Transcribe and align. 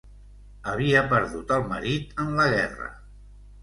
Havia 0.71 1.03
perdut 1.13 1.55
el 1.59 1.69
marit 1.77 2.19
en 2.27 2.37
la 2.43 2.53
guerra. 2.59 2.95